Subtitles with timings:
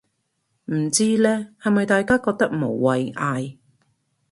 [0.65, 3.57] 唔知呢，係咪大家覺得無謂嗌